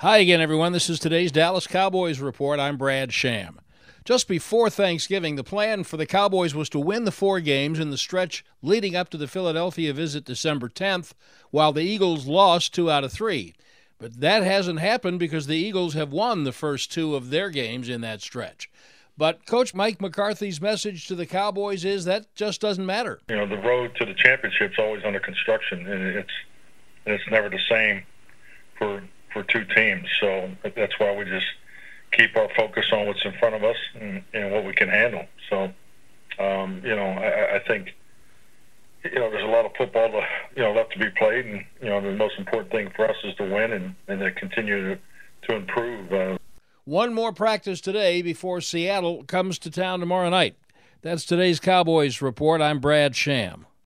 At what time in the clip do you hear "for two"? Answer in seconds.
29.32-29.64